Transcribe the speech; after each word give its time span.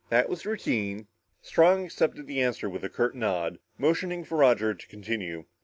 That 0.09 0.29
was 0.29 0.47
routine." 0.47 1.05
Strong 1.43 1.85
accepted 1.85 2.25
the 2.25 2.41
answer 2.41 2.67
with 2.67 2.83
a 2.83 2.89
curt 2.89 3.15
nod, 3.15 3.59
motioning 3.77 4.23
for 4.23 4.39
Roger 4.39 4.73
to 4.73 4.87
continue. 4.87 5.45